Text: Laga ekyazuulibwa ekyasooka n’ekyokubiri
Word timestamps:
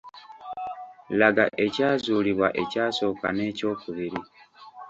Laga 1.19 1.45
ekyazuulibwa 1.65 2.47
ekyasooka 2.61 3.27
n’ekyokubiri 3.33 4.19